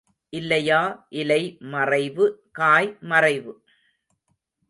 இல்லையா 0.33 0.79
இலை 1.09 1.57
மறைவு, 1.73 2.25
காய் 2.51 2.97
மறைவு? 3.01 3.53